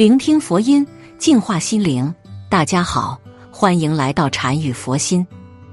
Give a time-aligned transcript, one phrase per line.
[0.00, 0.86] 聆听佛音，
[1.18, 2.14] 净化心灵。
[2.48, 5.26] 大家好，欢迎来到禅语佛心。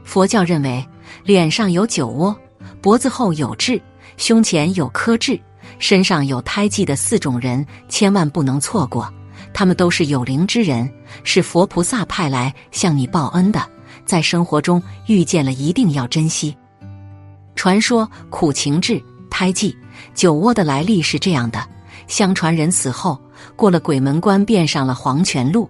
[0.04, 0.86] 佛教认为，
[1.24, 2.36] 脸上有酒窝，
[2.82, 3.82] 脖子后有痣，
[4.18, 5.40] 胸前有颗痣，
[5.80, 9.10] 身上有胎记的四种人，千万不能错过。
[9.54, 10.92] 他们都是有灵之人，
[11.24, 13.66] 是佛菩萨派来向你报恩的。
[14.06, 16.54] 在生活中遇见了，一定要珍惜。
[17.56, 19.74] 传说苦情痣、胎记、
[20.14, 21.66] 酒窝的来历是这样的：
[22.08, 23.18] 相传人死后，
[23.56, 25.70] 过了鬼门关，便上了黄泉路，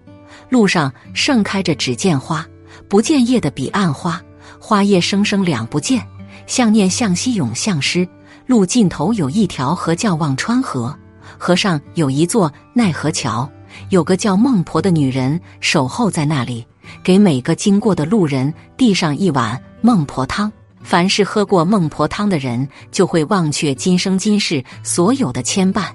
[0.49, 2.45] 路上盛开着只见花
[2.87, 4.21] 不见叶的彼岸花，
[4.59, 6.05] 花叶生生两不见，
[6.45, 8.07] 向念向西涌向失。
[8.45, 10.97] 路尽头有一条河，叫忘川河，
[11.37, 13.49] 河上有一座奈何桥。
[13.89, 16.65] 有个叫孟婆的女人守候在那里，
[17.03, 20.51] 给每个经过的路人递上一碗孟婆汤。
[20.81, 25.87] 凡是喝过孟婆汤的人，就会忘却今生今世所有的牵绊，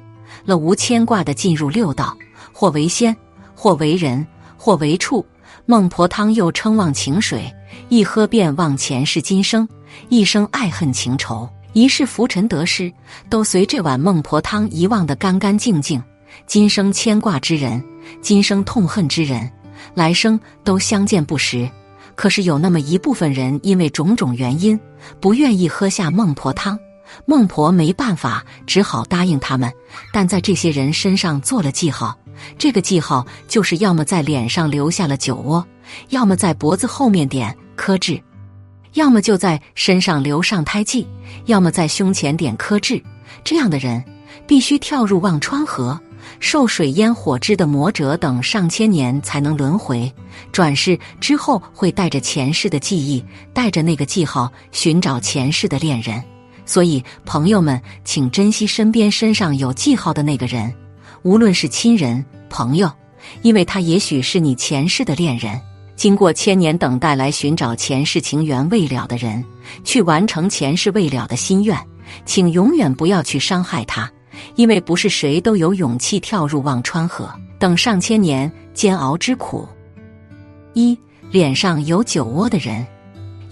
[0.44, 2.16] 了无牵挂的进入六道，
[2.52, 3.16] 或为仙，
[3.54, 5.24] 或为人，或为畜。
[5.64, 7.52] 孟婆汤又称忘情水，
[7.88, 9.68] 一喝便忘前世今生，
[10.08, 12.92] 一生爱恨情仇，一世浮沉得失，
[13.30, 16.02] 都随这碗孟婆汤遗忘得干干净净。
[16.46, 17.82] 今生牵挂之人，
[18.20, 19.48] 今生痛恨之人，
[19.94, 21.70] 来生都相见不识。
[22.14, 24.78] 可是有那么一部分人，因为种种原因，
[25.20, 26.78] 不愿意喝下孟婆汤。
[27.24, 29.72] 孟婆没办法，只好答应他们。
[30.12, 32.16] 但在这些人身上做了记号，
[32.58, 35.64] 这个记号就是要么在脸上留下了酒窝，
[36.08, 38.20] 要么在脖子后面点颗痣，
[38.94, 41.06] 要么就在身上留上胎记，
[41.46, 43.02] 要么在胸前点颗痣。
[43.44, 44.02] 这样的人
[44.46, 45.98] 必须跳入忘川河。
[46.38, 50.10] 受水淹火之的魔者等上千年才能轮回
[50.52, 56.22] 转世，之后会带着前世的记忆，带着那个记号寻找前世的恋人。
[56.64, 60.72] 所以，朋友们，请珍惜身边身上有记号的那个人，
[61.22, 62.90] 无论是亲人、朋友，
[63.42, 65.60] 因为他也许是你前世的恋人。
[65.94, 69.44] 经过千年等待来寻找前世情缘未了的人，
[69.84, 71.78] 去完成前世未了的心愿，
[72.24, 74.10] 请永远不要去伤害他。
[74.56, 79.68] 因为不是谁都有勇气跳入忘川河，等上千年煎熬之苦。
[80.72, 80.98] 一
[81.30, 82.84] 脸上有酒窝的人，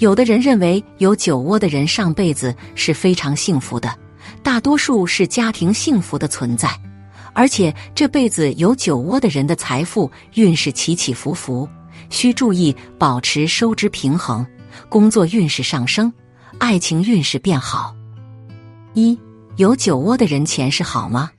[0.00, 3.94] 有的人认为有酒窝的人上辈子是非常幸福的，
[4.42, 6.70] 大多数是家庭幸福的存在，
[7.34, 11.68] 而且这辈子有酒窝的人的财富运势起起伏伏，
[12.08, 14.44] 需注意保持收支平衡。
[14.88, 16.10] 工作运势上升，
[16.58, 17.94] 爱情运势变好。
[18.94, 19.16] 一。
[19.56, 21.30] 有酒窝的人前世好吗？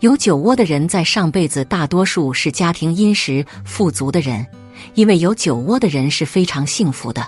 [0.00, 4.46] 有酒窝的人在上辈子大多数是家庭殷实富足的人，
[4.94, 7.26] 因为有酒窝的人是非常幸福的，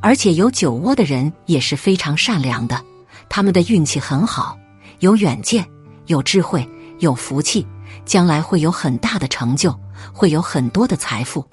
[0.00, 2.82] 而且有酒窝的人也是非常善良的，
[3.28, 4.58] 他们的运气很好，
[5.00, 5.66] 有远见，
[6.06, 6.68] 有智慧，
[6.98, 7.66] 有福气，
[8.04, 9.74] 将来会有很大的成就，
[10.12, 11.44] 会有很多的财富，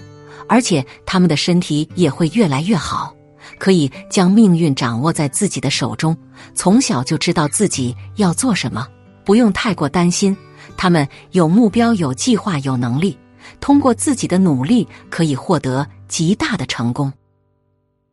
[0.48, 3.14] 而且他们的身体也会越来越好。
[3.58, 6.16] 可以将命运掌握在自己的手中，
[6.54, 8.88] 从小就知道自己要做什么，
[9.24, 10.36] 不用太过担心。
[10.78, 13.18] 他们有目标、有计划、有能力，
[13.60, 17.12] 通过自己的努力可以获得极大的成功。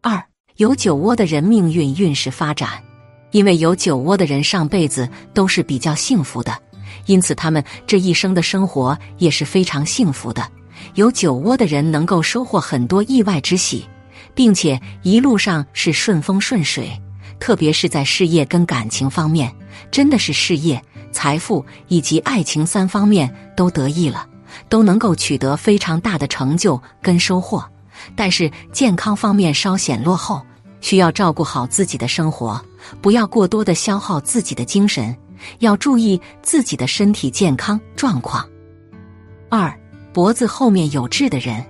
[0.00, 0.22] 二
[0.56, 2.82] 有酒窝的人命运运势发展，
[3.31, 6.56] 因为有酒窝的人上辈子都是比较幸福的，
[7.06, 10.47] 因此他们这一生的生活也是非常幸福的。
[10.94, 13.84] 有酒窝的人能够收获很多意外之喜。
[14.34, 16.91] 并且一路上是顺风顺水，
[17.41, 19.53] 特别是在事业跟感情方面，
[19.91, 24.25] 真的是事业、财富以及爱情三方面都得意了，
[24.69, 27.64] 都能够取得非常大的成就跟收获。
[28.16, 30.41] 但是健康方面稍显落后，
[30.81, 32.60] 需要照顾好自己的生活，
[33.00, 35.16] 不要过多的消耗自己的精神，
[35.59, 38.48] 要注意自己的身体健康状况。
[39.48, 39.72] 二，
[40.12, 41.64] 脖子后面有痣的人。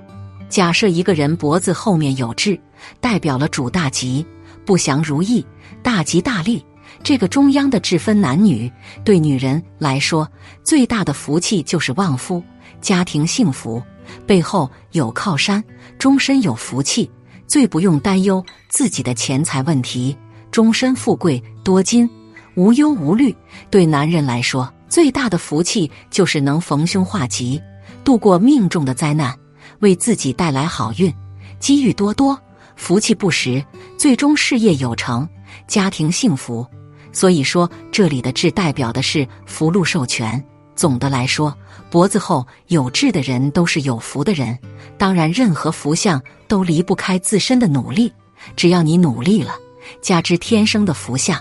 [0.49, 2.59] 假设一个人脖子后面有痣，
[3.01, 4.27] 代表了主大吉、
[4.65, 5.45] 不祥如意、
[5.83, 6.65] 大吉大利。
[7.03, 8.71] 这个中央的痣分男女，
[9.05, 10.27] 对女人来说，
[10.65, 12.43] 最大的福气就是旺夫、
[12.81, 13.81] 家庭幸福，
[14.27, 15.63] 背后有靠山，
[15.99, 17.11] 终身有福气，
[17.47, 20.17] 最不用担忧自己的钱财问题，
[20.51, 22.09] 终身富贵多金，
[22.55, 23.35] 无忧无虑。
[23.69, 27.61] 对男人来说，最大的福气就是能逢凶化吉，
[28.05, 29.37] 度过命中的灾难。
[29.81, 31.13] 为自己带来好运，
[31.61, 32.41] 机遇多多，
[32.75, 33.65] 福气不时，
[33.97, 35.29] 最终事业有成，
[35.67, 36.67] 家庭幸福。
[37.13, 40.43] 所以说，这里的痣代表的是福禄寿全。
[40.79, 41.53] 总的来说，
[41.91, 44.57] 脖子后有痣的人都是有福的人。
[44.97, 48.13] 当然，任何福相都离不开自身的努力。
[48.55, 49.57] 只要你努力了，
[50.01, 51.37] 加之天生的福相，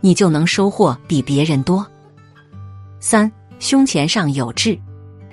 [0.00, 1.86] 你就能收获比别人多。
[2.98, 4.78] 三，胸前上有痣。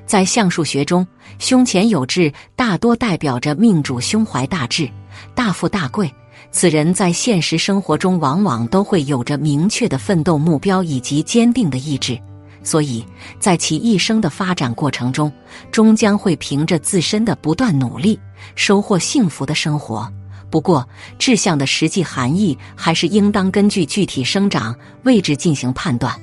[0.06, 1.08] 在相术学中，
[1.40, 4.90] 胸前有痣大多代表着命主胸怀大志、
[5.34, 6.14] 大富大贵。
[6.52, 12.20] 此人在现实生活中往往都会有着明确的奋斗目标以及坚定的意志，
[12.66, 13.06] 所以
[13.40, 15.32] 在其一生的发展过程中，
[15.72, 18.20] 终将会凭着自身的不断努力，
[18.56, 20.12] 收获幸福的生活。
[20.50, 20.88] 不过，
[21.20, 26.14] 志向的实际含义还是应当根据具体生长位置进行判断。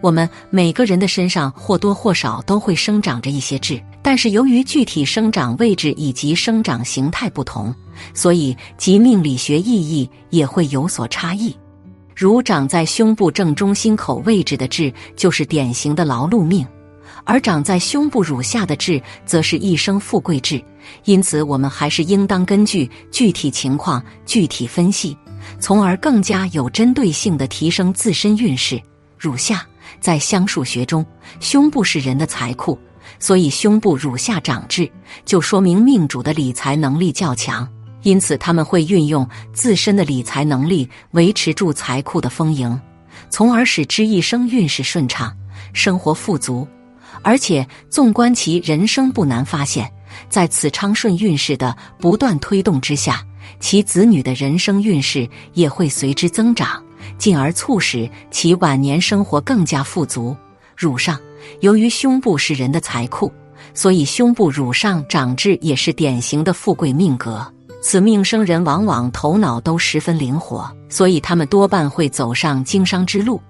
[0.00, 7.72] 我们每个人的身上或多或少都会生长着一些痣，但是由于具体生长位置以及生长形态不同。
[8.12, 11.54] 所以，其命理学意义也会有所差异。
[12.14, 16.64] 如长在胸部正中心口位置的痣，就是典型的劳碌命；
[17.24, 20.62] 而长在胸部乳下的痣，则是一生富贵痣。
[21.04, 25.16] 因此，我们还是应当根据具体情况具体分析，
[25.58, 28.80] 从而更加有针对性的提升自身运势。
[29.18, 29.64] 乳下
[30.00, 31.06] 在相术学中，
[31.38, 32.76] 胸部是人的财库，
[33.20, 34.90] 所以胸部乳下长痣，
[35.24, 37.66] 就说明命主的理财能力较强。
[38.02, 42.78] 因此，他们会运用自身的理财能力维持住财库的丰盈，
[43.30, 45.34] 从而使之一生运势顺畅，
[45.72, 46.66] 生活富足。
[47.22, 49.88] 而且，纵观其人生，不难发现，
[50.28, 53.24] 在此昌顺运势的不断推动之下，
[53.60, 56.82] 其子女的人生运势也会随之增长，
[57.18, 60.36] 进而促使其晚年生活更加富足。
[60.76, 61.20] 乳上，
[61.60, 63.32] 由于胸部是人的财库，
[63.72, 67.46] 所以胸部乳上长痣也是典型的富贵命格。
[67.82, 73.42] 此命生人往往头脑都十分灵活，所以他们多半会走上经商之路，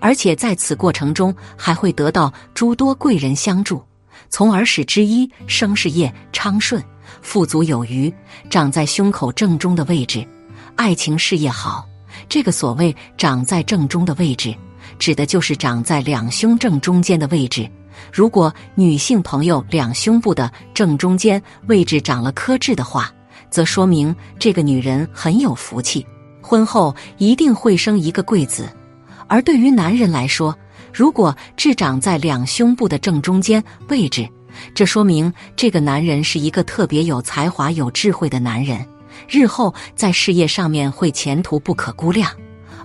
[0.00, 3.80] 而且在此过程中还会得到诸多贵人相助，
[4.28, 6.82] 从而使之一生事业昌顺、
[7.22, 8.12] 富足有余。
[8.50, 10.26] 长在胸口正中的位置，
[10.74, 11.86] 爱情事业好。
[12.28, 14.52] 这个所谓长在正中的位置，
[14.98, 17.70] 指的就是长在两胸正中间的位置。
[18.12, 23.12] 如果女性朋友两胸部的正中间位置长了颗痣的话，
[23.50, 26.06] 则说明这个女人很有福气，
[26.42, 28.68] 婚后一定会生一个贵子。
[29.26, 30.56] 而对于男人来说，
[30.92, 34.28] 如果痣长在两胸部的正中间位置，
[34.74, 38.86] 这说明这个男人是一个特别有才华、有智慧的男人，
[39.28, 42.30] 日后在事业上面会前途不可估量，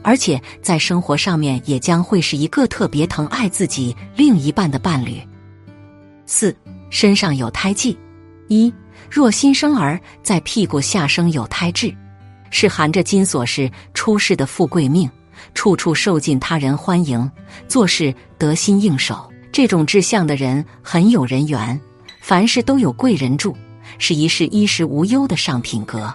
[0.01, 5.21] 而且在生活上面也将会是一个特别疼爱自己另一半的伴侣。
[6.25, 6.55] 四，
[6.89, 7.97] 身上有胎记，
[8.47, 8.73] 一。
[9.09, 11.93] 若新生儿在屁股下生有胎痣，
[12.49, 15.09] 是含着金锁匙出世的富贵命，
[15.53, 17.29] 处处受尽他人欢迎，
[17.67, 19.29] 做事得心应手。
[19.51, 21.79] 这种志向的人很有人缘，
[22.21, 23.55] 凡事都有贵人助，
[23.97, 26.13] 是一世衣食无忧的上品格。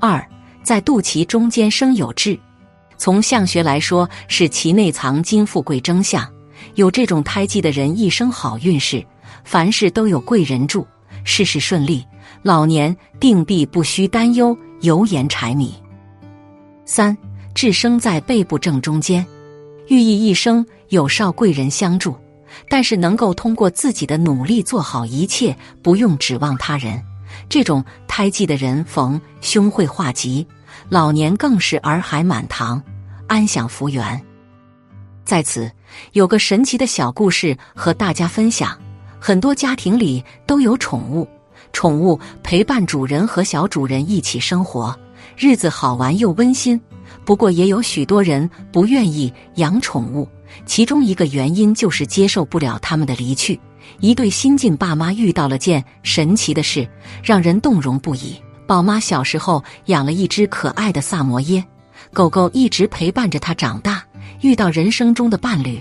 [0.00, 0.26] 二，
[0.62, 2.38] 在肚脐中间生有痣，
[2.96, 6.26] 从相学来说，是其内藏金富贵征象。
[6.76, 9.04] 有这种胎记的人，一生好运势，
[9.44, 10.86] 凡事都有贵人助。
[11.24, 12.04] 事事顺利，
[12.42, 15.74] 老年定必不需担忧油盐柴米。
[16.84, 17.16] 三，
[17.54, 19.24] 智生在背部正中间，
[19.88, 22.16] 寓意一生有少贵人相助，
[22.68, 27.02] 但是能够通过自己的努力做好一切，不用指望他人。
[27.48, 30.46] 这种胎记的人，逢凶会化吉，
[30.88, 32.82] 老年更是儿孩满堂，
[33.26, 34.20] 安享福缘。
[35.24, 35.70] 在此
[36.12, 38.76] 有个神奇的小故事和大家分享。
[39.24, 41.28] 很多家庭里都有宠物，
[41.72, 44.98] 宠物陪伴主人和小主人一起生活，
[45.36, 46.78] 日子好玩又温馨。
[47.24, 50.28] 不过，也有许多人不愿意养宠物，
[50.66, 53.60] 其中一个原因就是接受不了他们的离去。
[54.00, 56.84] 一对新晋爸妈遇到了件神奇的事，
[57.22, 58.34] 让人动容不已。
[58.66, 61.64] 宝妈小时候养了一只可爱的萨摩耶
[62.12, 64.02] 狗狗，一直陪伴着她长大。
[64.40, 65.80] 遇到人生中的伴侣。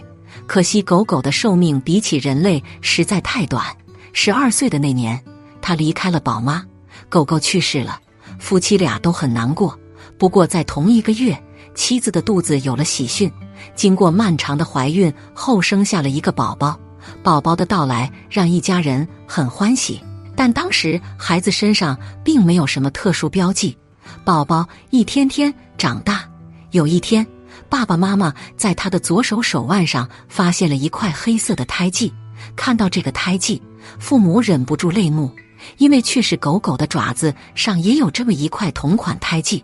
[0.52, 3.66] 可惜狗狗的寿命比起人类实在太短。
[4.12, 5.18] 十二岁的那年，
[5.62, 6.62] 他离开了宝妈，
[7.08, 8.02] 狗狗去世了，
[8.38, 9.80] 夫妻俩都很难过。
[10.18, 11.42] 不过在同一个月，
[11.74, 13.32] 妻子的肚子有了喜讯，
[13.76, 16.78] 经过漫长的怀孕后生下了一个宝宝。
[17.24, 20.02] 宝宝的到来让一家人很欢喜，
[20.36, 23.78] 但当时孩子身上并没有什么特殊标记。
[24.26, 26.30] 宝宝一天天长大，
[26.72, 27.26] 有一天。
[27.72, 32.14] 爸爸妈妈在他的左手手腕上发现了一块黑色的胎记，
[32.54, 33.62] 看到这个胎记，
[33.98, 35.32] 父母忍不住泪目，
[35.78, 39.64] 因为却是狗狗的爪子上也有这么一块同款胎记，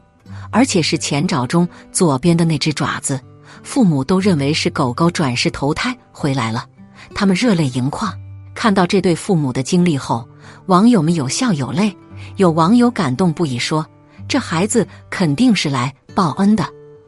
[0.51, 3.19] 而且是前爪中左边的那只爪子。
[3.61, 6.65] 父母都认为是狗狗转世投胎回来了，
[7.13, 8.09] 他们热泪盈眶。
[8.55, 10.25] 看到这对父母的经历后，
[10.67, 11.93] 网友们有笑有泪，
[12.37, 13.85] 有网友感动不已，说
[14.29, 16.65] ：“这孩子肯定是来报恩的。”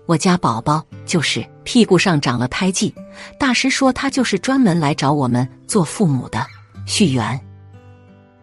[0.10, 2.92] 我家宝宝就是屁股上长了胎记，
[3.40, 6.44] 大师说他就是专门来找我们做父母的。
[6.88, 7.40] 续缘。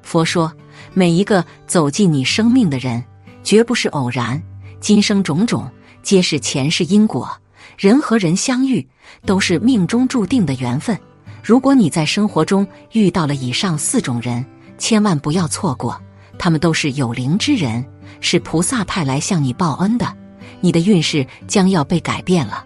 [0.00, 0.52] 佛说，
[0.94, 3.02] 每一个走进你生命的人，
[3.42, 4.40] 绝不是偶然，
[4.78, 5.68] 今生种种
[6.04, 7.28] 皆是前世因果。
[7.76, 8.86] 人和人相遇，
[9.24, 10.96] 都是命中注定的缘分。
[11.42, 14.46] 如果你在生活中遇到了以上四种人，
[14.78, 16.00] 千万不要错过，
[16.38, 17.84] 他们都是有灵之人，
[18.20, 20.16] 是菩萨派来向你报恩的，
[20.60, 22.64] 你的运势将要被改变了。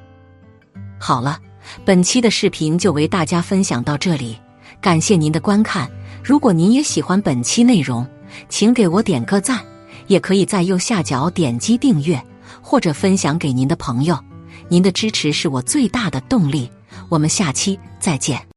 [0.99, 1.39] 好了，
[1.85, 4.39] 本期的视频就为大家分享到这里，
[4.81, 5.91] 感谢您的观看。
[6.23, 8.07] 如果您也喜欢本期内容，
[8.49, 9.65] 请给我点个赞，
[10.07, 12.23] 也可以在右下角点击订阅
[12.61, 14.19] 或者分享给您的朋友。
[14.69, 16.71] 您的支持是我最大的动力。
[17.09, 18.51] 我们下期再见。